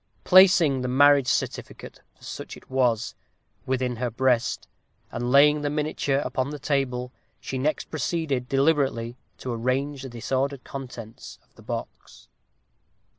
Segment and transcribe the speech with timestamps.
[0.23, 3.13] Placing the marriage certificate, for such it was,
[3.67, 4.67] within her breast,
[5.11, 10.63] and laying the miniature upon the table, she next proceeded, deliberately, to arrange the disordered
[10.63, 12.29] contents of the box.